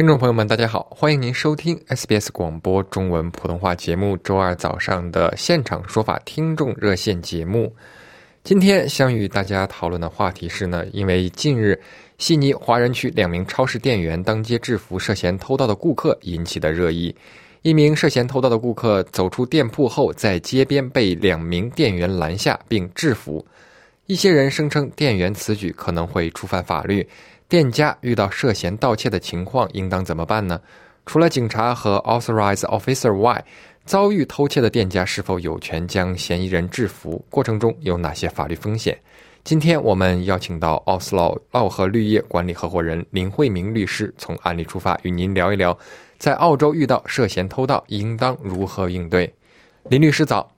[0.00, 7.70] 听众朋友们，大家好，欢迎您收听 SBS 广播中文普通话节目周二早上的现场说法听众热线节目。
[8.42, 11.78] 今天想与大家讨论的话题是呢，因为近日
[12.16, 17.14] 悉尼华人区两名超市店员当街制服涉嫌偷盗的顾客引起的热议。
[17.60, 23.44] 一名涉嫌偷盗的顾客走出店铺后，在街边被两名店员拦下并制服。
[24.06, 27.06] 一些人声称店员此举可能会触犯法律。
[27.50, 30.60] 店家遇到涉嫌盗窃的情况，应当怎么办呢？
[31.04, 33.44] 除了警察和 authorized officer 外，
[33.84, 37.20] 遭遇偷窃的店家是否有权将嫌疑人制服？
[37.28, 38.96] 过程中有哪些法律风险？
[39.42, 45.76] 今天我们邀请到奥斯劳奥和绿业管理合伙人林慧明律师，从案例出发，与您聊一聊，
[46.18, 49.34] 在澳洲遇到涉嫌偷盗，应当如何应对？
[49.88, 50.48] 林律师早，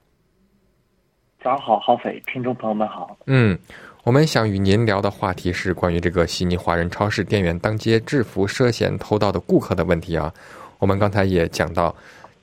[1.42, 3.16] 早上好，浩斐，听众朋友们好。
[3.24, 3.58] 嗯。
[4.04, 10.32] 我们想与您聊的话题是关于这个悉尼华人超市店员当街制服涉嫌偷盗的顾客的问题啊。
[10.80, 11.94] 我们刚才也讲到，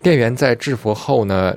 [0.02, 1.54] 店员在制服后呢，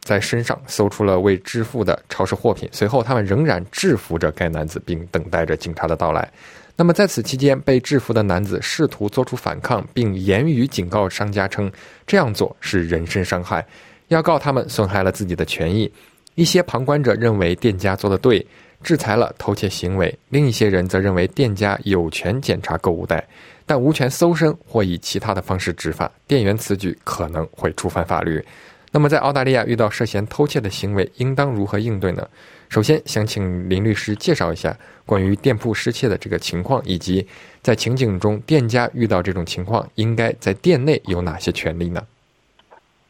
[0.00, 6.26] 在身上搜出了未支付的超市货品，随后他们仍然制服着该男子，并等待着警察的到来。
[6.74, 11.70] 那么在此期间，被制服的男子试图做出反抗，并言语警告商家称
[12.06, 13.62] 这样做是人身伤害，
[14.08, 15.92] 要告他们损害了自己的权益。
[16.36, 18.46] 一些旁观者认为店家做的对。
[18.82, 23.26] 制裁了偷窃行为，另一些人则认为店家有权检查购物袋，
[23.64, 26.10] 但无权搜身或以其他的方式执法。
[26.26, 28.44] 店员此举可能会触犯法律。
[28.90, 32.28] 那么，在澳大利亚遇到涉嫌偷窃的行为，应当如何应对呢？
[32.68, 37.26] 首先，想请林律师介绍一下关于店铺失窃的这个情况，以及
[37.62, 42.02] 在情景中店家遇到这种情况，应该在店内有哪些权利呢？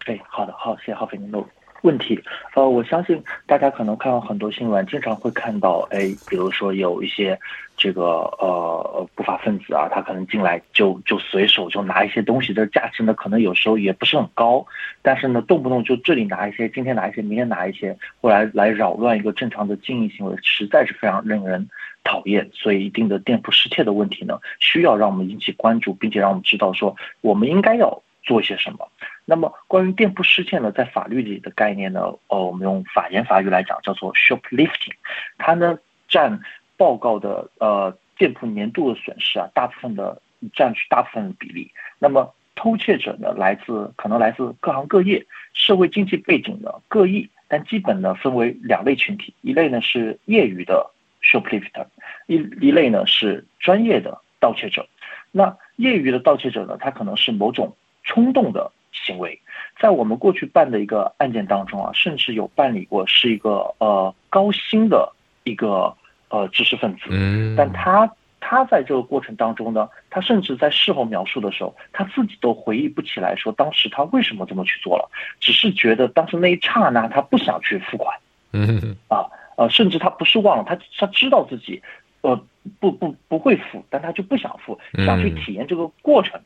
[0.06, 1.38] 哎，好的，好，谢谢浩飞您的
[1.82, 2.20] 问题，
[2.54, 7.38] 呃，我相信大家可能看到很多新闻，经常会看到，哎，比如说有一些
[7.76, 8.02] 这个
[8.38, 14.64] 呃不法分子啊，他可能进来就就随手就拿一些东西，这价值呢可能有时候也不是很高，
[15.02, 21.68] 但是呢动不动就这里拿一些，今天拿一些，明天拿一些，后来来扰乱一个正常的经营行为，实在是非常令人
[22.04, 22.48] 讨厌。
[22.52, 28.88] 所以，一定的店铺失窃的问题呢，需要让我们引起关注，并且让我们知道说，我们应该要做些什么。
[29.24, 34.94] 那么，关于店铺失窃呢，在法律里的概念呢，呃，我们用法言法语来讲，叫做 shoplifting，
[35.38, 35.78] 它呢
[36.08, 36.40] 占
[36.76, 40.20] 报告的呃店铺年度的损失啊，大部分的
[40.52, 41.70] 占据大部分的比例。
[42.00, 50.90] 那么偷窃者呢，来自可能来自各行各业，社会经济背景呢各异，但基本呢分为两类群体，一类呢是业余的
[51.22, 51.86] shoplifter，
[52.26, 54.86] 一一类呢是专业的盗窃者。
[55.30, 58.72] 那业余的盗窃者呢，他可能是某种冲动的。
[59.04, 59.38] 行为，
[59.80, 65.12] 在我们过去办的一个案件当中啊，甚至有办理过是一个呃高薪的
[65.44, 65.94] 一个
[66.28, 78.16] 呃知识分子，嗯，但他他在这个过程当中呢，他甚至在事后描述的时候，他自己都回忆不起来，说当时他为什么这么去做了，只是觉得当时那一刹那他不想去付款，
[78.52, 79.26] 嗯，啊
[79.56, 81.82] 呃，甚至他不是忘了，他他知道自己
[82.22, 82.40] 呃
[82.80, 86.40] 不不不会付，但他就不想付，想去体验这个过程。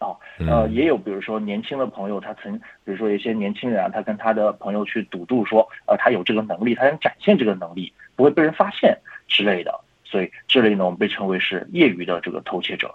[0.00, 0.16] 啊，
[0.48, 8.96] 呃，也有比如说年轻的朋友，他曾，比如说一些年轻人啊，他跟他的朋友去赌注说，呃，他有这个能力，他想展现这个能力，不会被人发现
[9.28, 9.78] 之类的。
[10.02, 12.92] 所以这类呢，我们被称为是业余的这个偷窃者。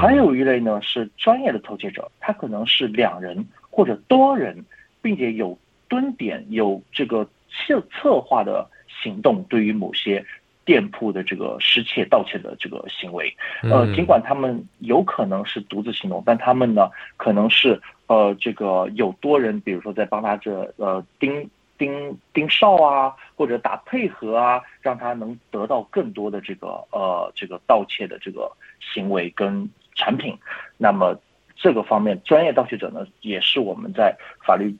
[0.00, 4.64] 还有一类呢是专业的偷窃者，他可能是两人或者多人，
[5.02, 5.58] 并且有
[5.88, 8.66] 蹲点、有这个策策划的
[9.02, 10.24] 行动，对于某些。
[10.66, 21.48] 店铺的这个失窃、盗窃的这个行为，呃，尽管他们有可能是独自行动，但他们呢，可能是呃，这个有多人，比如说在帮他这呃盯
[21.78, 30.36] 盯盯梢啊，或者打配合啊，让他能得到更多的这个呃这个盗窃的这个行为跟产品。
[30.76, 31.16] 那么
[31.54, 34.14] 这个方面，专业盗窃者呢，也是我们在
[34.44, 34.74] 法律。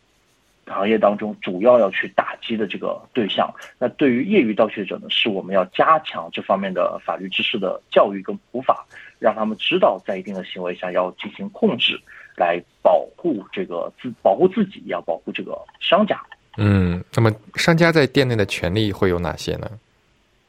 [0.67, 3.49] 行业当中主要要去打击的这个对象，
[3.79, 8.85] 那对于业余盗窃者呢，是我们要加强这方面的法律知识的教育跟普法，
[9.19, 12.01] 让他们知道在一定的行为下要进行控制，
[12.37, 16.21] 来保护这个自保护自己，要保护这个商家。
[16.59, 19.71] 嗯，那么商家在店内的权利会有哪些呢？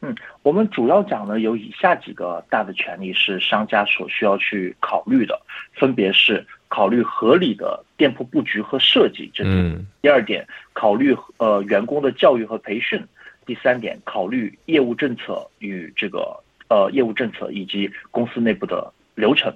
[0.07, 5.38] 嗯，我们主要讲呢，有以下几个大的权利是商家所需要去考虑的，
[5.74, 13.04] 分别是考虑合理的店铺布局和设计，这是第二点；考虑呃员工的教育和培训，
[13.45, 16.39] 第三点；考虑业务政策与这个
[16.69, 19.53] 呃业务政策以及公司内部的流程。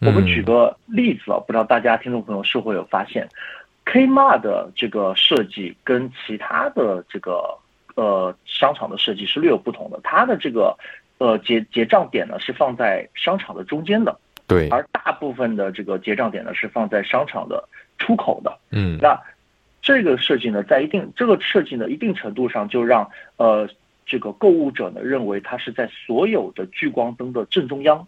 [0.00, 3.28] 我们举个例子啊，不知道大家听众朋友是否有发现
[3.84, 7.56] ，Kmart 的这个设计跟其他的这个
[7.94, 10.00] 呃商场的设计是略有不同的。
[10.02, 10.76] 它的这个
[11.18, 17.68] 呃结结账点呢是放在商场的中间的，对，而大部分的这个结账点呢是放在商场的
[17.98, 18.58] 出口的。
[18.70, 19.20] 嗯，那
[19.80, 23.68] 这个设计呢，在一定这个设计呢一定程度上就让呃
[24.06, 28.06] 这个购物者呢认为它是在所有的聚光灯的正中央。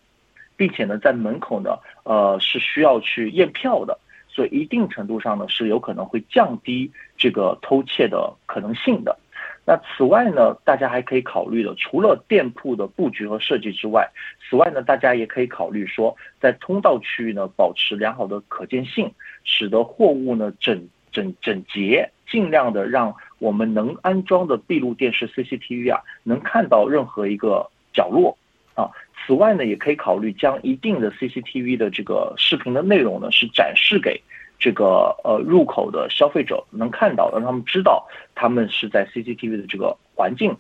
[0.57, 3.99] 并且呢，在门口呢，呃，是需要去验票的，
[4.29, 9.19] 所以一定程度上呢，是有可能会降低这个偷窃的可能性的。
[9.67, 14.07] 那此外呢，大家还可以考虑的，除了店铺的布局和设计之外，
[14.49, 19.11] 此外呢，大家也可以考虑说，在通道区域呢，保持良好的可见性，
[19.43, 28.37] 使得货物呢整整整洁，尽量的让我们能安装的闭路电视 CCTV 啊，能看到任何一个角落
[28.75, 28.91] 啊。
[29.27, 34.21] 此外呢，也可以考虑将一定的 CCTV 的这个视频的内容呢，是展示给
[34.59, 40.57] 这个呃入口的消费者能看到，让他们知道他们是在 CCTV 的这个环境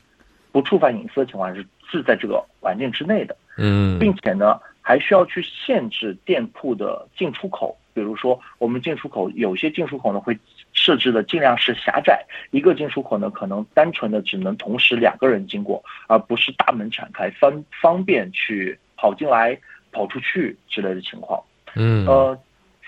[0.52, 3.36] 不触犯隐私的情况下是是在这个环境之内的。
[3.56, 10.38] 嗯，并且呢，还需要去限制店铺的进出口，比如说我们进出口有些进出口呢会。
[10.76, 19.56] 设置的尽量是狭窄，一个进出口呢，可能单纯的只能同时两个人经过，而不是大门敞开，方方便去跑进来、
[19.92, 21.40] 跑出去之类的情况。
[21.76, 22.36] 嗯，呃，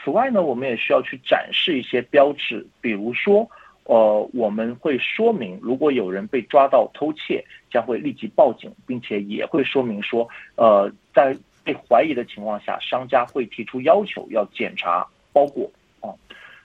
[0.06, 3.44] 此外呢，我们也需要去展示一些标志，比如说，
[3.82, 15.68] 呃，我们会说明，如果有人被抓到偷窃，将会立即报警，并且也会说明说，呃，在被怀疑的情况下，商家会提出要求要检查包裹
[15.98, 16.14] 啊，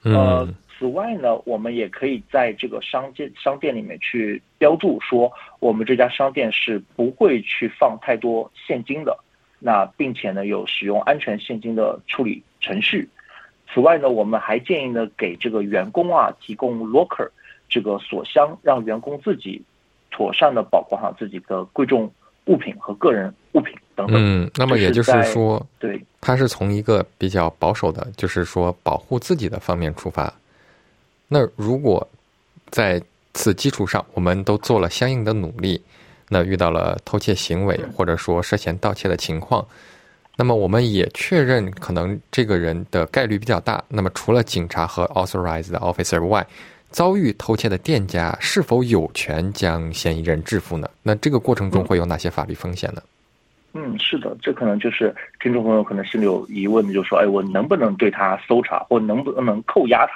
[0.04, 0.48] 呃。
[0.78, 9.18] 此外呢，我们也可以在这个商店商店里面去标注说，我们这家商店是不会去放太多现金的，
[9.58, 13.10] 那并且呢有使用安全现金的处理程序。
[13.74, 17.30] 此外呢，我们还建议呢给这个员工啊提供 locker
[17.70, 19.62] 这个锁箱，让员工自己
[20.12, 22.12] 妥善的保管好自己的贵重
[22.46, 24.16] 物品和个人物品等等。
[24.18, 30.34] 嗯，那么也就是说，对，他是从一个比较保守的，就是说保护自己的方面出发。
[31.28, 32.06] 那如果
[32.70, 33.02] 在
[33.34, 35.82] 此基础上，我们都做了相应的努力，
[36.28, 39.66] 那遇到了偷窃行为或者说涉嫌盗窃的情况，
[40.42, 43.80] 那么我们也确认可能这个人的概率比较大。
[43.88, 46.44] 那么除了警察和 authorized officer 外，
[46.90, 50.90] 遭遇偷窃的店家是否有权将嫌疑人制服呢？
[51.04, 53.04] 那这个过程中会有哪些法律风险呢？
[53.74, 60.14] 嗯，是的，这可能就是听众朋友可能心里有疑问的，就说：哎，我能不能对他搜查，或能不能扣押他？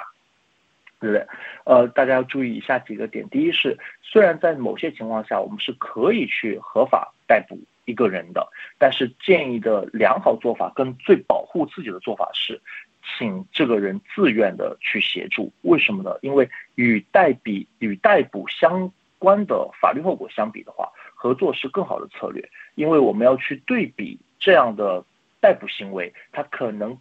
[0.98, 1.24] 对不对？
[1.62, 3.24] 呃，大家要注意以下几个点。
[3.28, 8.46] 第一是，虽然在某些情况下我们是可以去合法逮捕一个人的，
[8.76, 12.60] 但是建议的良好做法跟最保护自己的做法是，
[13.02, 15.50] 请这个人自愿的去协助。
[15.62, 16.14] 为什么呢？
[16.20, 22.46] 因为与代比与逮捕相关的法律后果相比的话，合作是更好的策略。
[22.74, 25.02] 因为我们要去对比这样的
[25.40, 26.98] 逮捕行为，它可能。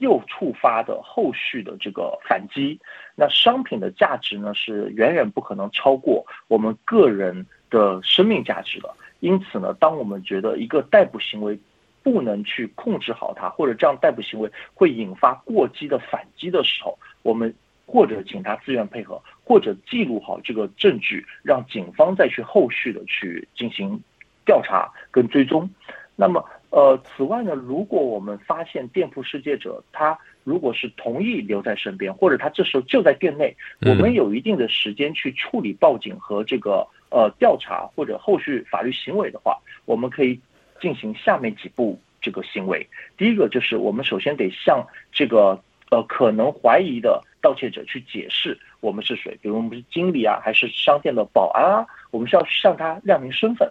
[0.00, 2.80] 又触发的后续的这个反击，
[3.14, 8.92] 那商品的价值呢是远远不可能超过我们个人的生命价值的。
[9.24, 11.58] 因此呢，当我们觉得一个逮捕行为
[12.02, 17.54] 不能去控制好它，或者这样逮捕行为会引发过激的反击的时候，我们
[17.86, 23.98] 或者请他自愿配合，或者记录好这个证据，让警方再去后续的去进行
[24.44, 25.70] 调查跟追踪。
[26.16, 26.44] 那么。
[26.74, 40.40] 呃，此外呢，如果我们发现店铺世界者，他如果是同意留在身边，或者他这时候就在店内，我们有一定的时间去处理报警和这个呃调查或者后续法律行为的话，我们可以
[40.80, 42.84] 进行下面几步这个行为。
[43.16, 45.56] 第一个就是我们首先得向这个
[45.92, 53.70] 呃可能怀疑的盗窃者去解释我们是谁，比如我们是经理啊，还是商店的保安啊，我们需要向他亮明身份。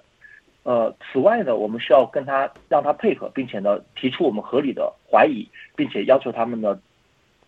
[0.63, 6.79] 呃，此外呢，我们需要跟他让他配合，并且呢提出我们合理的怀疑，并且要求他们呢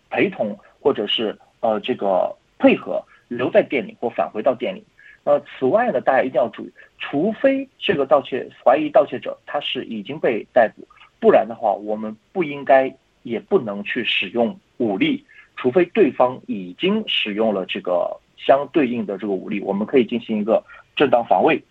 [0.09, 4.83] 陪同或者是呃这个配合留在店里或返回到店里。
[5.23, 10.85] 呃，此外呢，大家一定要注意，除非这个盗窃怀疑盗窃者他是已经被逮捕，
[11.19, 12.93] 不然的话，我们不应该
[13.23, 20.61] 也不能去使用武力，除非对方已经使用了这个相对应的这个武力，我们可以进行一个
[20.97, 21.63] 正当防卫。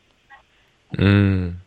[0.98, 1.60] 嗯，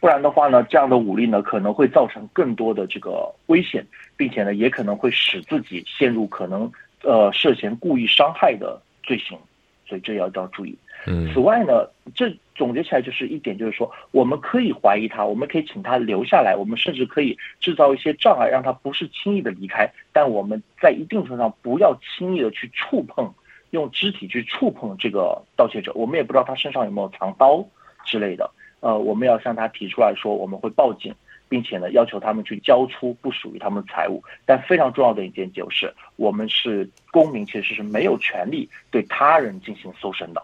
[0.00, 6.70] 不然的话呢，这样的武力呢可能会造成更多的这个危险，并且呢也可能会使自己陷入可能
[7.02, 9.38] 呃涉嫌故意伤害的罪行，
[9.86, 10.76] 所以这要要注意。
[11.06, 19.90] 嗯此外呢，这总结起来就是一点，就是说我们可以怀疑他，我们可以请他留下来，我们甚至可以制造一些障碍，让他不是轻易的离开。
[20.12, 23.32] 但我们在一定程度上不要轻易的去触碰，
[23.70, 25.90] 用肢体去触碰这个盗窃者。
[25.94, 27.64] 我们也不知道他身上有没有藏刀
[28.04, 28.50] 之类的。
[28.80, 31.14] 呃，我们要向他提出来说，我们会报警，
[31.50, 34.24] 并且呢要求他们去交出不属于他们的财物。
[34.46, 40.42] 但非常重要的一点就是，我们是公民，其实是没有权利对他人进行搜身的。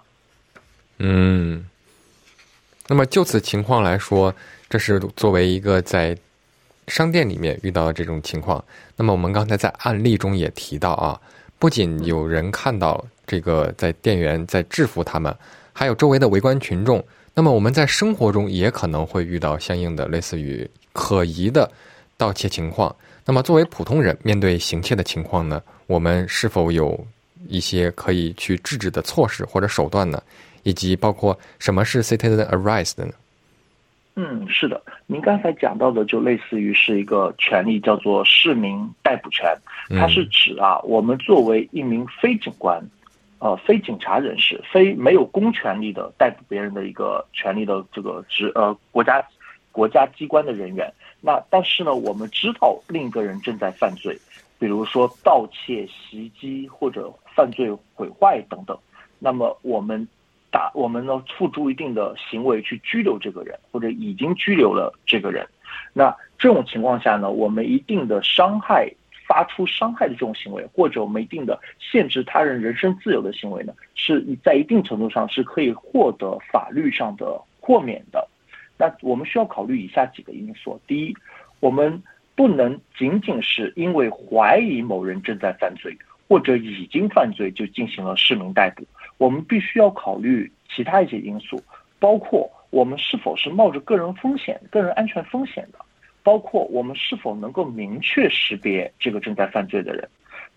[0.99, 1.67] 嗯，
[2.87, 4.35] 那么就此情况来说，
[4.69, 6.15] 这是作为一个在
[6.89, 8.63] 商店里面遇到的这种情况。
[8.97, 11.19] 那么我们刚才在案例中也提到啊，
[11.59, 15.35] 不仅有人看到这个在店员在制服他们，
[15.73, 17.03] 还有周围的围观群众。
[17.38, 21.71] 那么我们在生活中也可能会遇到相应的类似于可疑的
[22.16, 22.97] 盗窃情况。
[23.26, 26.99] 那么作为普通人，面对行窃的情况呢，我们是否有
[27.47, 30.23] 一些可以去制止的措施或者手段呢？
[30.62, 33.12] 以及包括什么是 citizen arrest 呢？
[34.14, 39.47] 嗯，是的，您刚才讲到的就类似于是一个权利，叫做市民逮捕权。
[39.90, 42.83] 它是指啊，我们作为一名非警官，
[43.38, 49.25] 呃，非警察人士，非没有公权力的逮捕别人的一个权利的这个职呃国家
[49.73, 50.93] 国家机关的人员。
[51.21, 54.19] 那但是呢，我们知道另一个人正在犯罪，
[54.59, 58.78] 比如说盗窃、袭击或者犯罪毁坏等等。
[59.19, 60.07] 那么我们。
[60.49, 65.47] 打我们呢付诸一定的行为去拘留这个人，或者已经拘留了这个人。
[65.93, 68.90] 那这种情况下呢，我们一定的伤害
[69.26, 78.28] 发出伤害的这种行为，或者我们一定的限制他人人身自由的行为呢，是在一定程度上是可以获得法律上的豁免的。
[78.78, 81.14] 那我们需要考虑以下几个因素：第一，
[81.61, 82.02] 我们
[82.35, 85.97] 不能仅仅是因为怀疑某人正在犯罪
[86.28, 88.85] 或者已经犯罪就进行了市民逮捕。
[89.16, 91.62] 我们必须要考虑其他一些因素，
[91.99, 95.78] 包括我们是否是冒着个人风险、个人安全风险的，
[96.26, 100.09] 包括我们是否能够明确识别这个正在犯罪的人，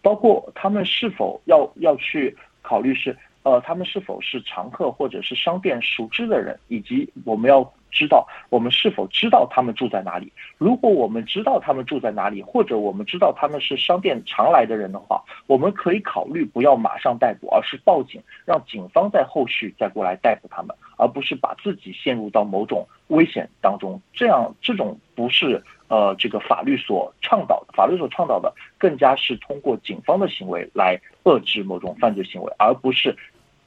[0.01, 7.61] 包括他们是否要要去考虑是呃他们是否是常客或者是商店熟知的人，以及我们要
[7.91, 10.31] 知道我们是否知道他们住在哪里。
[10.57, 24.01] 如果我们知道他们住在哪里，或者我们知道他们是商店常来的人的话，我们可以考虑不要马上逮捕，而是报警，让警方在后续再过来逮捕他们，而不是把自己陷入到某种危险当中。
[24.13, 33.15] 这样这种不是呃这个法律所倡导的，法律所倡导的更加是通过警方的行为来遏制某种犯罪行为，而不是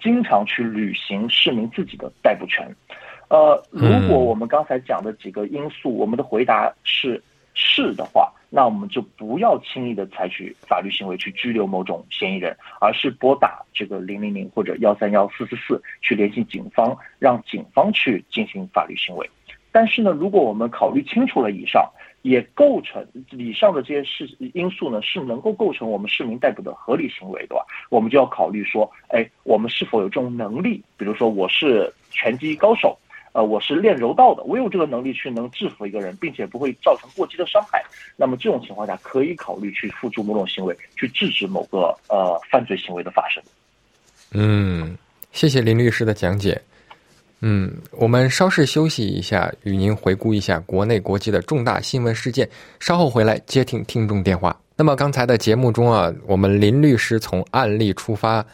[0.00, 2.74] 经常去履行市民自己的逮捕权。
[3.32, 7.22] 呃，如果我们刚才讲的几个因素，我们的回答是
[7.54, 19.26] 是的话，那我们就不要轻易的采取法律行为去拘留某种嫌疑人，而是拨打这个零零零或者幺三幺四四四去联系警方，让警方去进行法律行为。
[19.72, 30.82] 但是呢，如果我们考虑清楚了以上，也构成以上的这些事因素呢，是能够构成我们市民逮捕的合理行为的话，我们就要考虑说，哎，我们是否有这种能力？
[30.98, 32.94] 比如说，我是拳击高手。
[33.32, 37.82] 呃，我是练柔道的，我有这个能力去能制服一个人，并且不会造成过激的伤害。
[38.14, 43.42] 那么这种情况下，可以考虑去付诸某种行为，去制止某个呃犯罪行为的发生。
[44.32, 44.96] 嗯，
[45.32, 46.60] 谢谢林律师的讲解。
[47.40, 52.48] 嗯，我们稍事休息一下，与您回顾一下国内国际的重大新闻事件。
[52.80, 54.54] 稍后回来接听听众电话。
[54.76, 58.44] 那么刚才的节目中啊，我们林律师从案例出发。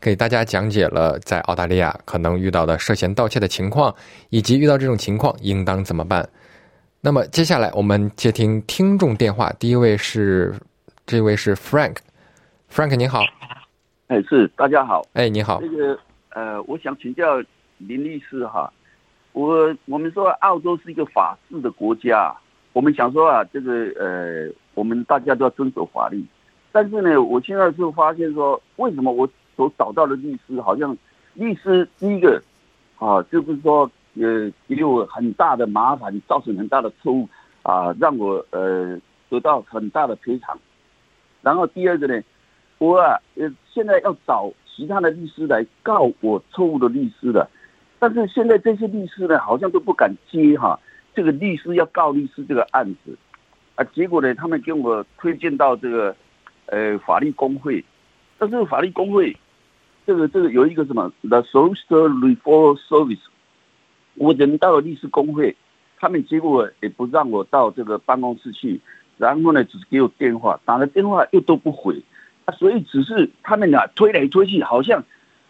[0.00, 3.94] 给大家讲解了在澳大利亚可能遇到的涉嫌盗窃的情况，
[4.30, 6.26] 以及遇到这种情况应当怎么办。
[7.02, 10.54] 那么接下来我们接听听众电话，第一位是
[11.04, 13.20] 这位是 Frank，Frank 你好，
[14.08, 15.98] 哎是大家好，哎你好，这个
[16.30, 17.38] 呃我想请教
[17.76, 18.72] 林律师哈，
[19.32, 22.34] 我我们说澳洲是一个法治的国家，
[22.72, 26.24] 我们想说啊这个呃我们大家都要遵守法律，
[26.72, 29.28] 但是呢我现在就发现说为什么我
[29.60, 30.96] 所找到的律师好像，
[31.34, 32.42] 律师第一个，
[32.98, 37.28] 啊，就是说，呃，给我很大的麻烦，造成很大的错误，
[37.62, 38.98] 啊，让我呃
[39.28, 40.58] 得到很大的赔偿。
[41.42, 42.22] 然后第二个呢，
[42.78, 47.46] 我啊，呃，现在要找其他的律师来告我错误的律师了，
[47.98, 50.80] 但是现在这些律师呢，好像都不敢接哈，
[51.14, 53.14] 这个律师要告律师这个案子，
[53.74, 56.16] 啊，结果呢，他们给我推荐到这个
[56.64, 57.84] 呃法律工会，
[58.38, 59.36] 但是法律工会
[60.10, 63.20] 这个这个有一个什么 The Social Reform Service，
[64.16, 65.54] 我人到了律师工会，
[66.00, 68.80] 他们结果也不让我到这个办公室去，
[69.18, 72.02] 然后呢，只是给我电话，打了电话又都不回，
[72.44, 75.04] 啊，所以只是他们俩推来推去，好像，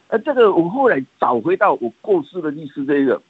[0.09, 3.23] 呃，这个我后来找回到我过世的律师这个，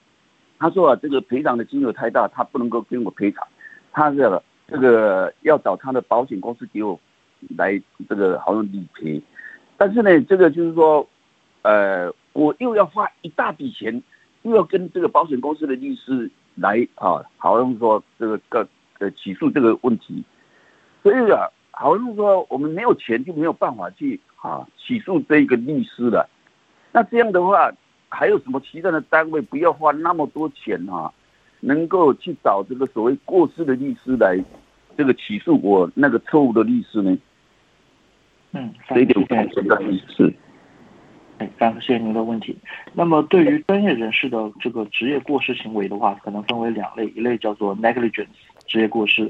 [0.59, 3.47] 他说啊，这个赔偿的金额太大，他不能够跟我赔偿，
[3.93, 6.99] 他这个这个要找他的保险公司给我
[7.57, 9.23] 来这个好像理赔，
[9.77, 11.09] 但是呢，这个就是说，
[11.63, 14.03] 呃，我又要花一大笔钱。
[14.43, 18.67] 又要跟这个保险公司的律师来啊，好像说这个个
[18.99, 20.25] 呃起诉这个问题，
[21.03, 26.27] 所以啊，好像说我们没有钱就没有办法去啊起诉这个律师了。
[26.91, 27.71] 那这样的话，
[28.09, 31.13] 还有什么其他的单位不要花那么多钱啊，
[31.61, 34.43] 能够去找这个所谓过世的律师来
[34.97, 37.19] 这个起诉我那个错误的律师呢？
[38.53, 39.79] 嗯，这一点我觉得
[40.17, 40.35] 是。
[41.47, 42.57] 非常谢谢您的问题。
[42.93, 48.27] 那么，对于专业人士的这个职业过失行为的话，可能分为两类，一类叫做 negligence
[48.67, 49.23] 职业过失，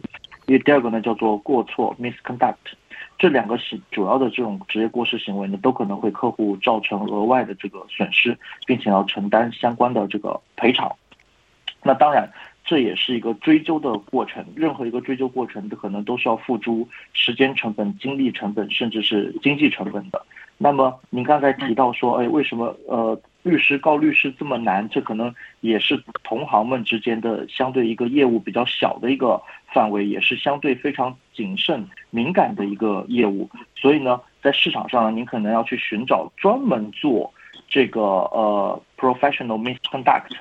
[0.47, 2.55] 因为第二个呢叫做过错 misconduct。
[3.19, 8.37] 这两个是主要的这种职业过失行为呢，都可能会客户造成额外的这个损失，
[8.67, 10.91] 并且要承担相关的这个赔偿。
[11.83, 12.31] 那当然，
[12.71, 14.47] 这也是一个追究的过程。
[14.55, 20.25] 任何一个追究过程，可能都是要付出时间成本、精力成本，甚至是经济成本的。
[20.57, 24.89] 那么您刚才提到说，哎，为什么呃律师告律师这么难？
[24.89, 29.43] 这可能也是同行们之间的相对一个业务比较小的一个
[29.75, 33.51] 范围，也是相对非常谨慎敏感的一个业务。
[33.75, 37.35] 所以呢，在市场上，您可能要去寻找专门做
[37.67, 40.37] 这个呃 professional misconduct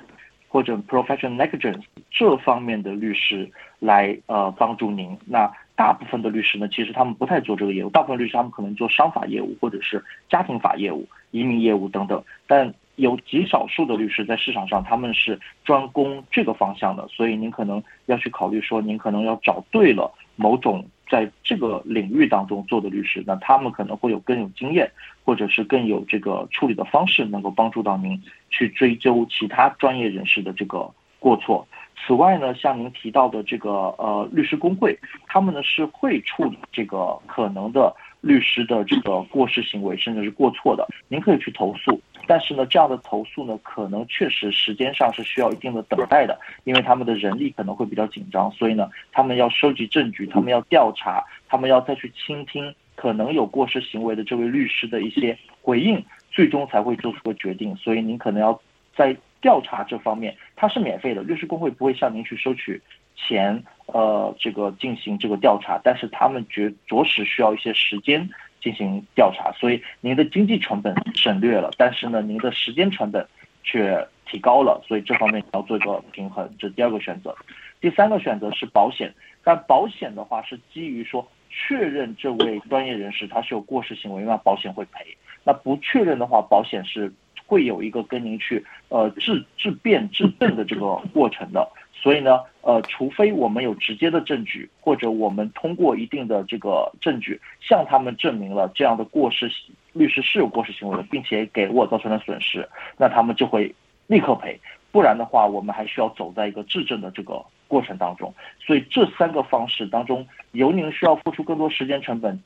[0.49, 5.17] 或者 professional negligence 这方面的律师来呃帮助您。
[5.25, 7.89] 那大部分的律师呢，其实他们不太做这个业务。
[7.89, 12.21] 大部分律师他们可能做商法业务，或者是家庭法业务、移民业务等等。
[12.45, 17.07] 但有极少数的律师在市场上，他们是专攻这个方向的。
[17.07, 24.89] 所以您可能要去考虑说，您可能要找对了某种在这个领域当中做的律师，那他们可能会有更有经验，
[25.23, 31.67] 或者是更有这个处理的方式，能够帮助到您去追究其他专业人士的这个过错。
[32.05, 40.87] 此外呢，像您提到的这个呃律师工会，他们呢是会处理这个可能的律师的这个过失行为，甚至是过错的。
[41.07, 57.75] 您可以去投诉，但是呢，这样的投诉呢，可能确实时间上是需要一定的等待的，因为他们的人力可能会比较紧张，所以呢，他们要收集证据，他们要调查，他们要再去倾听可能有过失行为的这位律师的一些回应，最终才会做出个决定。
[57.75, 58.59] 所以您可能要
[58.95, 59.15] 在。
[59.41, 62.81] 调查这方面它是免费的，律师工会不会向您去收取
[63.15, 68.29] 钱，呃，这个进行这个调查，但是他们觉着实需要一些时间
[68.61, 73.25] 进行调查，所以您的经济成本省略了，但是呢，您的时间成本
[73.63, 77.35] 却提高了，所以这方面要做一个平衡，这是第二个选择。
[77.81, 85.03] 第三个选择是保险，但保险的话是基于说确认这位专业人士他是有过失行为，那保险会赔；
[85.43, 87.13] 那不确认的话，保险是。
[87.49, 99.51] 会有一个跟您去呃质质辩质证的这个过程的，所以呢，呃，除非我们有直接的证据，或者我们通过一定的这个证据向他们证明了这样的过失，
[99.93, 103.73] 律师是有过失行为的，并且给我造成了损失，那他们就会
[104.05, 104.59] 立刻赔，
[104.91, 108.31] 不然的话，我们还需要走在一个质证的这个过程当中。
[108.59, 112.39] 所以这三个方式当中，由您需要付出更多时间成本，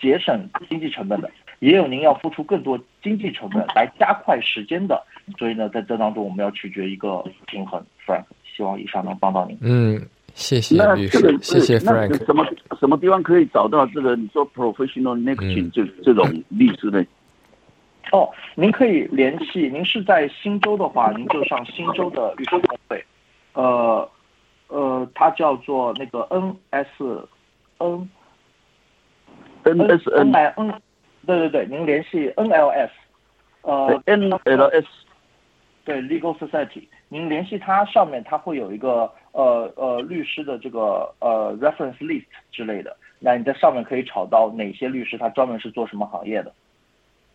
[0.00, 1.30] 节省经济成本的。
[1.60, 5.02] 也有您要付出更多经济成本来加快时间的，
[5.38, 7.84] 所以呢，在这当中我们要取决一个平衡。
[8.06, 9.58] Frank，希望以上能帮到您。
[9.60, 10.00] 嗯，
[10.34, 12.24] 谢谢律师，谢谢 Frank。
[12.24, 12.46] 什么
[12.78, 17.04] 什么地方可以找到这个你说 professional negligence 这这种律师呢？
[18.12, 23.04] 哦，您可以联系，您是在新州的话，您就上新州的律师工会，
[23.52, 24.08] 呃
[24.68, 26.88] 呃，它叫做那个 N S
[27.78, 28.08] N
[29.64, 30.80] N S N N。
[31.28, 32.88] 对对对，您联系 NLS，
[33.60, 34.84] 呃，NLS，
[35.84, 46.50] 对，Legal Society，您联系它上面，它会有一个呃呃律师的这个呃 reference list 之类的，那你在上面可以找到哪些律师，他专门是做什么行业的？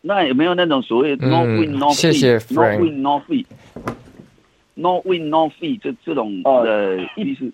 [0.01, 7.51] 那有没有那种所谓 no win no fee，no win no fee，no win no fee 这这种呃意思？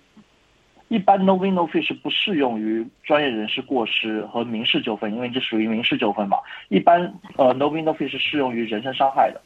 [0.90, 6.38] 一般 no win no fee 是不适用于专业人士过失和民事纠纷，因为这属于民事纠纷嘛。
[6.68, 7.02] 一般
[7.38, 9.40] 呃 no win no fee 是适用于人身伤害的，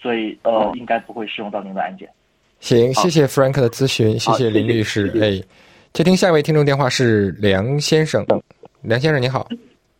[0.00, 2.08] 所以呃应该不会适用到您的案件。
[2.60, 5.10] 行，谢谢 Frank 的咨询，谢谢林律师。
[5.20, 5.42] 哎，
[5.92, 8.24] 接听下一位听众电话是梁先生，
[8.82, 9.48] 梁先生你好，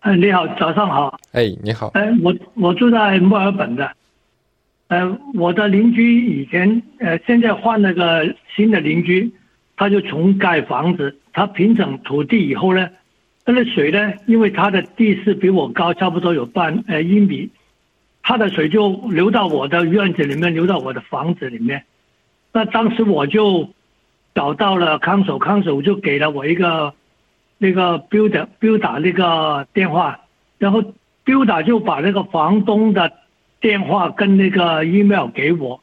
[0.01, 1.19] 哎，你好，早上好。
[1.33, 3.91] 哎，你好，哎，我我住在墨尔本的，
[4.89, 8.23] 呃，我的邻居以前呃，现在换了个
[8.55, 9.33] 新的邻居，
[9.77, 12.89] 他就重盖房子，他平整土地以后呢，
[13.45, 17.51] 那个水呢，因为他的地势比我高，差不多有半呃一米，
[18.23, 21.85] 他的水就流到我的院子里面，流到我的房子里面，
[22.53, 23.69] 那当时我就。
[24.35, 26.95] 找到了康守，康守就给了我一个
[27.59, 30.21] 那个 builder builder 那个电话，
[30.57, 30.83] 然后
[31.23, 33.13] builder 就把那个房东的
[33.61, 35.83] 电话跟那个 email 给我，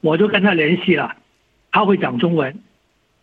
[0.00, 1.14] 我就跟他联系了，
[1.70, 2.58] 他会讲中文，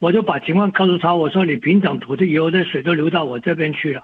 [0.02, 4.04] 我就把情况告诉他，我说你平整土地以后，这水都流到我这边去了。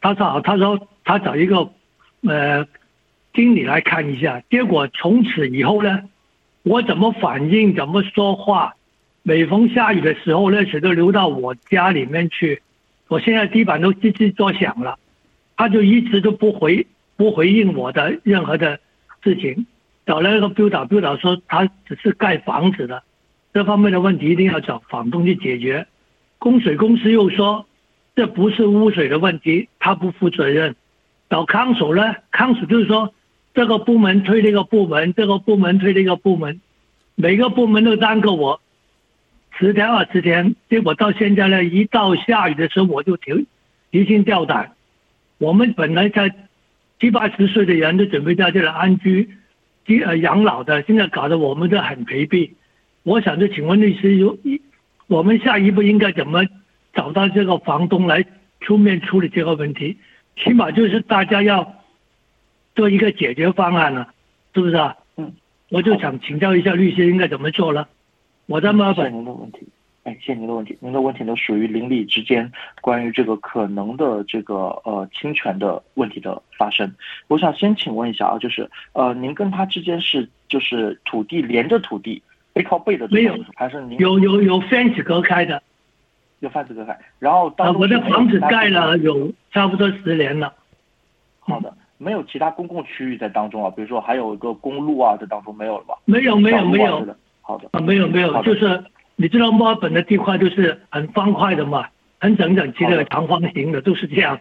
[0.00, 1.68] 他说好，他说他找一个
[2.22, 2.64] 呃
[3.34, 6.02] 经理来看一下，结果从此以后呢，
[6.62, 8.76] 我怎么反应，怎么说话。
[9.24, 12.62] 每逢下雨的时候，那水都流到我家里面去。
[13.08, 14.96] 我现在地板都吱吱作响了，
[15.56, 18.78] 他就一直都不回不回应我的任何的
[19.24, 19.66] 事情。
[20.06, 23.02] 找了一个 builder，builder 说他只是盖房子的，
[23.56, 25.86] 这方面的问题一定要找房东去解决。
[26.38, 27.64] 供水公司又说
[28.14, 30.76] 这不是污水的问题，他不负责任。
[31.30, 33.14] 找康所呢，康所就是说
[33.54, 36.60] 这个部门推那个部门，这个部门推那个部门，
[37.14, 38.60] 每个部门都耽搁我。
[39.58, 43.46] 十天二十天，结果到现在呢，一到下雨的时候我就提
[43.90, 44.72] 提心吊胆。
[45.38, 46.30] 我们本来在
[47.00, 49.30] 七八十岁的人都准备在这里安居、
[49.86, 52.50] 居呃养老的，现在搞得我们都很疲惫。
[53.06, 54.60] 我想就请问律师，有一
[55.06, 56.44] 我们下一步应该怎么
[56.92, 58.24] 找到这个房东来
[58.60, 59.96] 出面处理这个问题？
[60.36, 61.84] 起码就是大家要
[62.74, 64.12] 做一个解决方案了，
[64.52, 64.96] 是不是啊？
[65.16, 65.32] 嗯，
[65.68, 67.88] 我就想请教一下律师应该怎么做了。
[68.46, 69.14] 我在墨尔本。
[69.14, 69.68] 您的问题，
[70.02, 70.76] 哎，谢谢您的问题。
[70.80, 76.92] 您的问题呢，属于邻里之间关于这个可能的这个呃侵权的问题的发生。
[77.28, 82.20] 我想先请问一下啊，就是呃，您跟他之间是就是土地连着土地
[82.56, 83.06] 背靠背的？
[83.10, 85.62] 没有，还是您有有有 fence 隔开的？
[86.40, 86.98] 有 fence 隔开。
[87.18, 90.50] 然后当我的房子盖了有差不多十年了。
[91.40, 95.96] 好的，没有其他公共区域在当中啊，比如说还有一个公路啊，在当中没有了吧？
[96.06, 97.06] 没有没有没有。
[97.42, 98.82] 好的啊，没有没有，就是
[99.16, 101.86] 你知道墨尔本的地块就是很方块的嘛，
[102.18, 104.40] 很整整齐的长方形的，都是这样。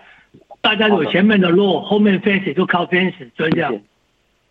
[0.62, 3.74] 大家有前面的路，后面 fence 就靠 fence，就这样。
[3.74, 3.84] 理解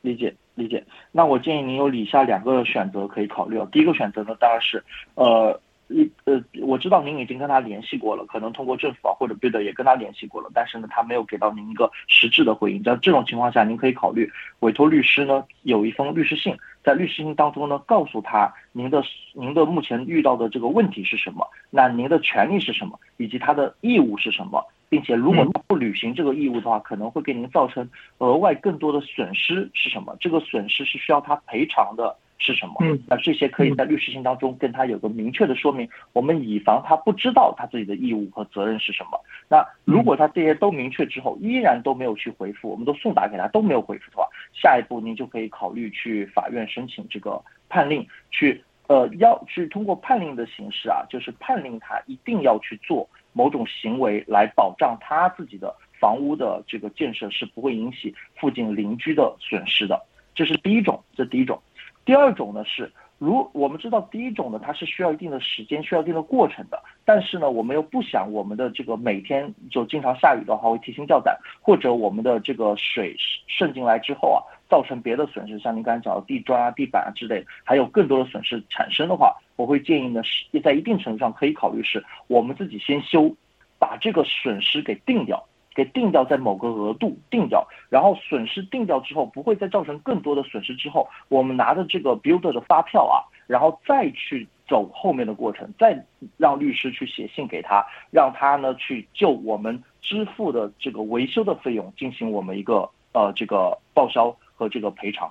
[0.03, 0.35] 理解。
[0.55, 3.59] 理解那我建议您有以下两个选择可以考虑。
[3.73, 4.83] 第一个选择呢，当然是
[5.15, 5.61] 呃。
[5.89, 12.83] 一呃，我知道您已经跟他联系过了，可能通过政府啊或者别的也跟他联系过了，但是呢，他没有给到您一个实质的回应。
[12.83, 14.29] 在这种情况下，您可以考虑
[14.61, 30.17] 委托律师呢，有一封律师信，在律师信当中呢，告诉他您的您的目前遇到的这个问题是什么，那您的权利是什么，以及他的义务是什么，并且如果不履行这个义务的话，可能会给您造成额外更多的损失是什么？
[30.21, 32.17] 这个损失是需要他赔偿的。
[32.37, 32.75] 是什么？
[32.81, 39.19] 嗯，那这些可以在律师信当中跟他有个明确的说明，我们以防他不知道他自己的义务和责任是什么。
[39.49, 60.01] 那如果他这些都明确之后，依然都没有去回复，我们都送达给他都没有回复的话，下一步您就可以考虑去法院申请这个判令，去呃要去通过判令的形式啊，就是判令他一定要去做某种行为来保障他自己的房屋的这个建设是不会引起附近邻居的损失的。
[60.35, 61.61] 这是第一种，这第一种。
[62.05, 66.83] 第二种呢是，如我们知道，第一种呢它是需要一定的时间，需要一定的过程的。
[67.05, 73.17] 但是呢，我们又不想我们的这个每天就经常下雨的话会提心吊胆，或者我们的这个水
[73.47, 83.35] 渗进来之后啊，造成别的损失，像您刚才讲的地砖啊、地板啊之类，还有更多的损失产生的话，我会建议呢是在一定程度上可以考虑是我们自己先修，
[83.79, 85.45] 把这个损失给定掉。
[85.77, 96.01] 给定掉在某个额度定掉，然后损失定掉之后，不会再造成更多的损失之后，我们拿着这个 builder 的发票啊，然后再去走后面的过程，再
[96.37, 104.33] 让律师去写信给他，让他呢去就我们支付的这个维修的费用进行我们一个呃这个报销
[104.65, 105.31] 和这个赔偿，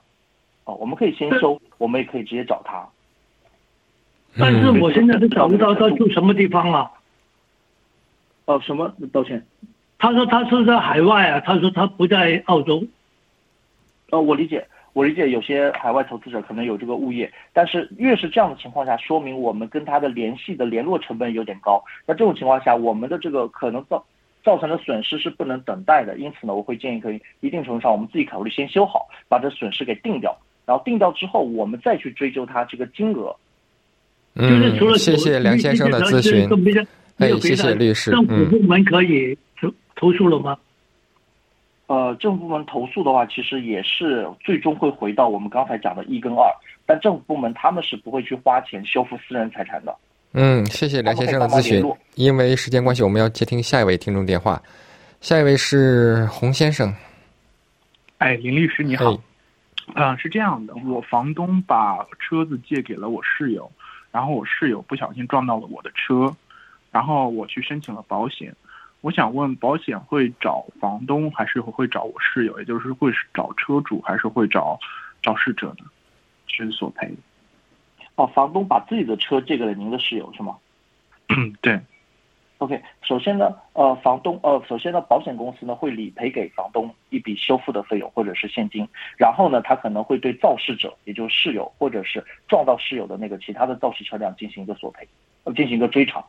[0.66, 2.88] 哦，我们可以先收，我们也可以直接找他。
[4.38, 6.92] 但是我现在都找不到他住什么地方了。
[8.46, 8.94] 哦，什么？
[9.12, 9.44] 抱歉。
[9.98, 12.84] 他说他是在海外啊，他说他不在澳洲。
[14.12, 21.84] 呃，我理解，我理解，有些海外投资者可能有这个物业，但是越是这样的情况下，说明我们跟他的联系的联络成本有点高。
[22.06, 24.06] 那这种情况下，我们的这个可能造
[24.44, 26.18] 造成的损失是不能等待的。
[26.18, 33.36] 因此呢，我会建议可以一定程度上我们自己考虑先修好，把这损失给定掉，然后定掉之后，我们再去追究他这个金额。
[34.36, 36.48] 就是除了嗯，谢谢梁先生的咨询。
[37.18, 38.10] 哎，谢谢律师。
[38.10, 40.58] 政府嗯部门可以投投诉了吗？
[41.86, 46.50] 呃，政府部门投诉的话，其实也是最终会回到我们刚才讲的一跟二，
[46.88, 49.96] 但政府部门他们是不会去花钱修复私人财产的。
[50.34, 51.84] 嗯，谢谢梁先生的咨询。
[52.16, 54.62] 因为时间关系，我们要接听下一位听众电话。
[55.22, 56.94] 下一位是洪先生。
[58.18, 59.12] 哎，林律师你好。
[59.94, 63.70] 哎啊、是这样的，我房东把车子借给了我室友，
[64.12, 66.34] 然后我室友不小心撞到了我的车，
[66.90, 68.56] 然后我去申请了保险。
[69.02, 72.58] 我想问，保险会找房东，还是会找我室友？
[72.60, 74.80] 也就是会找车主，还是会找
[75.22, 75.86] 肇事者呢？
[76.48, 77.14] 去索赔？
[78.16, 80.58] 哦，房东把自己的车借给了您的室友是吗？
[81.30, 81.80] 嗯，对。
[82.60, 95.06] OK，首先呢，呃，房东呃，首先呢，保险公司呢会理赔给房东一笔修复的费用或者是现金，然后呢，他可能会对肇事者，也就是室友或者是撞到室友的那个其他的肇事车辆进行一个索赔，
[95.44, 96.24] 呃，进行一个追偿。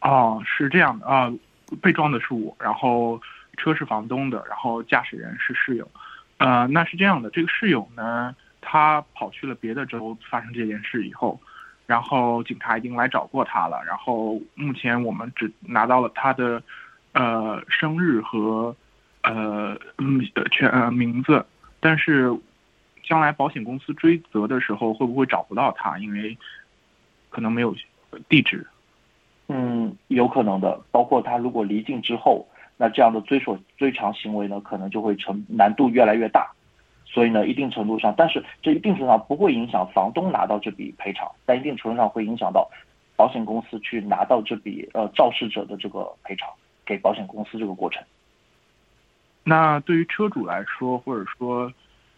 [0.00, 1.32] 哦，是这样的啊，
[1.80, 3.20] 被撞的是我，然后
[3.56, 5.90] 车是房东的，然后驾驶人是室友。
[6.38, 11.38] 呃，那是这样的，这个室友呢，他跑去了别的州发生这件事以后，
[11.84, 16.62] 然后警察已经来找过他了，然后目前我们只拿到了他的
[17.12, 18.74] 呃生日和
[19.22, 19.76] 呃
[20.34, 21.44] 呃全呃名字，
[21.80, 22.34] 但是
[23.02, 25.98] 将来保险公司追责的时候会不会找不到他？
[25.98, 26.38] 因为
[27.28, 27.74] 可能没有
[28.28, 28.66] 地址。
[29.48, 32.46] 嗯，有可能的，包括他如果离境之后，
[32.78, 36.50] 那这样的追索追偿行为呢，可能就会成难度越来越大。
[37.12, 42.66] 所以呢，一定程度上，但是这一定程度上不会影响房东拿到这笔赔偿，但一定程度上会影响到
[43.16, 46.48] 保险公司去拿到这笔呃肇事者的这个赔偿，
[46.86, 48.02] 给保险公司这个过程。
[49.44, 51.70] 那对于车主来说，或者说，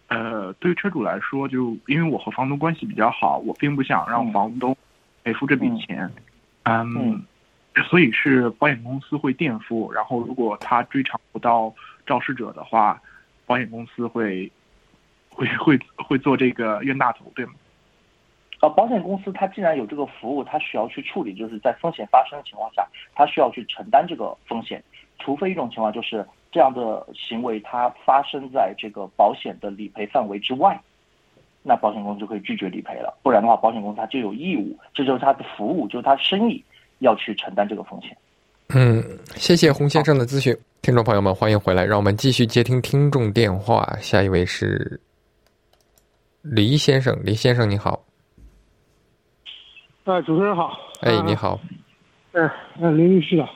[0.06, 4.76] 呃，对于车主来说，就因为我和房东关系比较好，我并不想让房东
[5.24, 6.08] 赔付这笔钱，
[6.62, 7.24] 嗯，嗯。
[7.90, 11.74] 所以是保险公司会垫付，然后如果他追偿不到
[12.06, 13.02] 肇事者的话，
[13.46, 14.48] 保险公司会
[15.34, 17.52] 会会会做这个冤大头，对吗？
[18.60, 24.82] 啊，保险公司它既然有这个服务，它需要去处理，就是在风险发生的情况下，它需要去承担这个风险。
[25.18, 30.80] 除非一种情况就是这样的行为它发生在这个保险的理赔范围之外，
[31.62, 33.18] 那保险公司就可以拒绝理赔了。
[33.22, 36.62] 不然的话，保险公司它就有义务，这就是它的服务，就是它生意
[37.00, 38.16] 要去承担这个风险。
[38.74, 39.02] 嗯，
[39.36, 40.56] 谢谢洪先生的咨询。
[40.80, 43.86] 听众朋友们，欢迎回来，让我们继续接听听众电话。
[44.00, 45.00] 下一位是
[46.44, 48.04] 黎先生，黎先生你好。
[50.04, 50.78] 呃，主持人好。
[51.00, 51.58] 哎，你好。
[52.32, 52.50] 嗯、
[52.82, 53.48] 呃，林律师啊，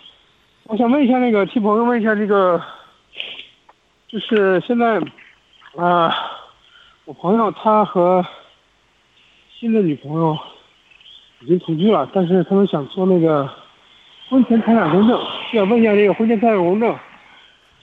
[0.64, 2.58] 我想问一下那个，替朋友问一下这个，
[4.08, 4.98] 就是现在，
[5.76, 6.14] 啊、
[7.04, 8.24] 我朋友他和
[9.60, 10.38] 新的女朋友
[11.40, 13.46] 已经同居了，但是他们想做那个
[14.30, 15.20] 婚前财产公证，
[15.52, 16.98] 想问一下这个婚前财产公证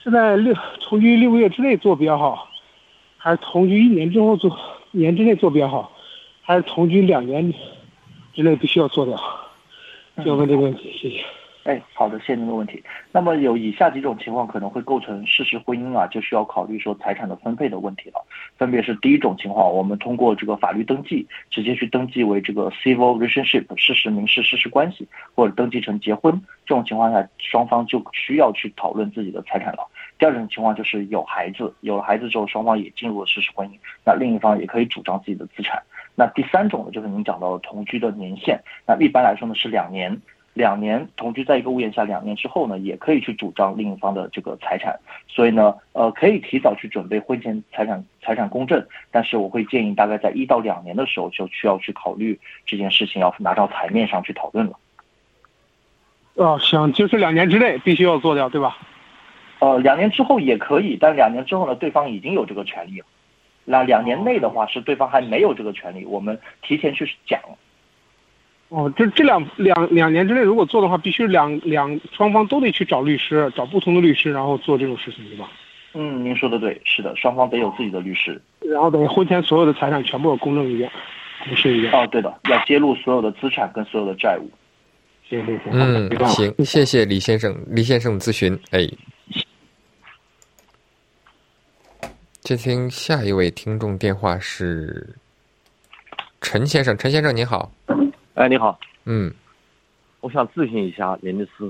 [0.02, 2.48] 是在六同居六个月之内做比较好，
[3.16, 4.50] 还是同居一年之后做，
[4.96, 5.92] 一年之内做比较好，
[6.40, 7.52] 还是同居两年
[8.32, 9.14] 之内必须要做掉？
[10.24, 11.22] 就要问这个问题，谢谢。
[11.64, 12.82] 哎，好的，谢谢您的问题。
[13.12, 18.24] 那么有以下几种情况可能会构成事实婚姻啊，就需要考虑说财产的分配的问题了。
[18.56, 26.40] 分别是第一种情况，我们通过这个法律登记，直接去登记为这个 civil relationship 事实民事事实关系，或者登记成结婚。
[26.64, 29.86] 这种情况下，双方就需要去讨论自己的财产了。
[30.18, 33.72] 第二种情况就是有孩子，有了孩子之后，双方也进入了事实婚姻，
[34.04, 35.82] 那另一方也可以主张自己的资产。
[36.14, 40.20] 那第三种呢，就是您讲到的同居的年限，那一般来说呢是两年。
[40.54, 44.98] 两年同居在一个屋檐下，两年之后呢，也可以去主张另一方的这个财产。
[45.28, 54.72] 所以呢，呃，可以提早去准备婚前财产财产公证，但是我会建议大概在一到两年的时候就需要去考虑这件事情，要拿到台面上去讨论了。
[56.36, 58.78] 哦，行，就是两年之内必须要做掉，对吧？
[59.58, 63.06] 呃，两年之后也可以，但两年之后呢，对方已经有这个权利了。
[63.64, 67.40] 那两年内的话，是对方还没有这个权利，我们提前去讲。
[68.68, 75.48] 哦，这这两两两年之内如果做的话，必须两两双方都得去找律师，找不同的律师，然后做这种事情，对吧？
[75.94, 78.40] 嗯，您说的对，是的，双方得有自己的律师。
[78.60, 80.90] 然后等于婚前所有的财产全部要公证一遍，
[81.44, 81.92] 公示一遍。
[81.92, 84.50] 哦，对的，要揭露所有的资产跟所有的债务。
[85.28, 88.56] 行行行，嗯，行，谢谢李先生，李先生咨询。
[88.70, 88.80] 哎，
[92.46, 95.04] 接听下一位听众电话是
[96.40, 97.72] 陈先生，陈先生您好。
[98.34, 99.34] 哎，你好，嗯，
[100.20, 101.68] 我想咨询一下林律师，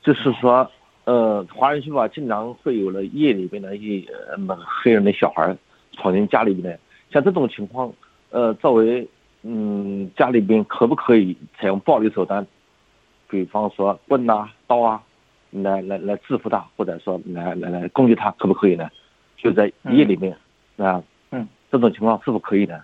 [0.00, 0.70] 就是说，
[1.06, 5.56] 呃，华人区吧，经常会有了夜里边的一些呃那个黑人的小孩
[5.96, 6.78] 闯进家里边来，
[7.10, 7.92] 像这种情况，
[8.30, 9.04] 呃，作为
[9.42, 12.46] 嗯，家里边可不可以采用暴力手段，
[13.28, 15.02] 比方说棍呐、刀啊，
[15.50, 18.88] 来来来制服他，或者说来来来攻击他，可不可以呢？
[19.42, 20.36] 就在夜里面，
[20.76, 21.02] 啊，
[21.32, 22.80] 嗯，这种情况是否可以呢？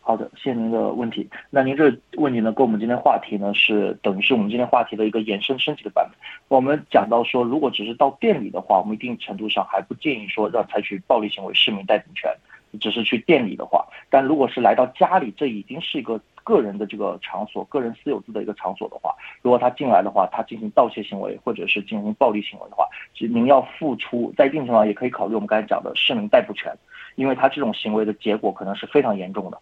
[0.00, 1.28] 好的，谢谢您的问题。
[1.50, 6.16] 那您这个问题呢，跟我们今天话题呢是等于是我们今天话题的一个延伸升级的版本。
[6.48, 12.32] 我们讲到说，如果只是到店里的话，我们一定程度上还不建议说让采取暴力行为，市民逮捕权。
[12.80, 26.72] 只是去店里的话，但如果是来到家里，这已经是一个个人的这个场所，个人私有制的一个场所的话，如果他进来的话，他进行盗窃行为或者是进行暴力行为的话，其实您要付出在一定程度上也可以考虑我们刚才讲的市民逮捕权，
[27.16, 29.58] 因为他这种行为的结果可能是非常严重的。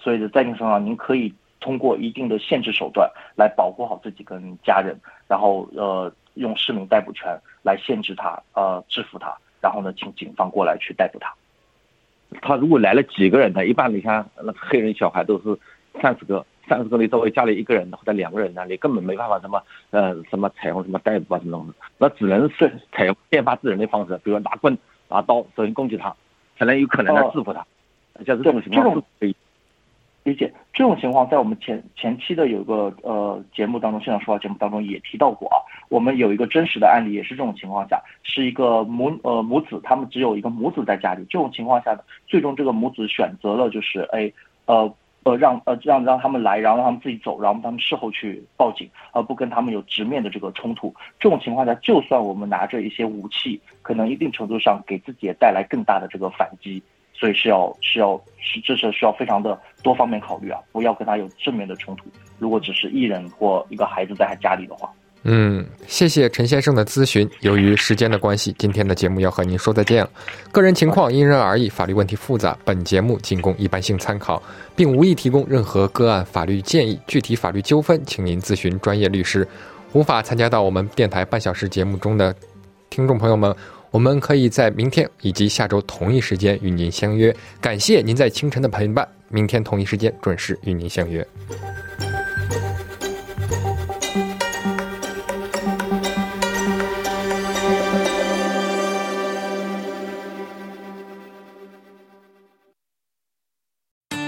[0.00, 11.32] 所以在一定程度上，您可以通过一定的限制手段来保护好自己跟家人，然后呃用市民逮捕权来限制他，呃制服他，然后呢请警方过来去逮捕他。
[12.42, 13.64] 他如果来了几个人呢？
[13.64, 15.58] 一般你看那个黑人小孩都是
[16.00, 24.76] 三十个，三十个你作为家里一个人或者两个人呢，你根本没办法什么呃什么采用什么逮捕啊什么东西，那只能是采用变发制人的方式，比如拿棍
[25.08, 26.14] 拿刀首先攻击他，
[26.58, 27.64] 才能有可能来制服他。
[28.24, 29.34] 像这种情况是可以。
[30.24, 35.62] 理解这种情况，在我们前前期的有个呃节目当中，现场说话节目当中也提到过啊。
[35.88, 41.24] 我们有一个真实的案例，也是这种情况下，是一个母呃母子，他们只有一个母子在家里。
[41.30, 44.28] 这种情况下呢，最终这个母子选择了就是哎
[44.64, 44.92] 呃
[45.26, 50.94] 呃让呃让让他们来，然后让他们自己走，然后他们事后去报警，而不跟他们有直面的这个冲突。
[51.18, 56.80] 这种情况下，就算我们拿着一些武器，可能一定程度上给自己也带来更大的这个反击。
[57.12, 62.04] 所以是要是要是这是需要非常的多方面考虑啊，不要跟他有正面的冲突。
[62.38, 64.92] 如果只是一人或一个孩子在他家里的话，
[65.28, 67.28] 嗯，谢谢陈先生的咨询。
[67.40, 70.10] 由于时间的关系，今天的节目要和您说再见了。
[70.52, 74.40] 个人情况因人而异，法律问题复杂，本节目仅供一般性参考，
[74.76, 76.96] 并无意提供任何个案法律建议。
[77.08, 79.46] 具体法律纠纷，请您咨询专业律师。
[79.92, 82.32] 无法参加到我们电台半小时节目中的
[82.88, 83.52] 听众朋友们。
[83.90, 87.34] 我们可以在明天以及下周同一时间与您相约。
[87.60, 91.26] 感谢您在清晨的陪伴，明天同一时间准时与您相约。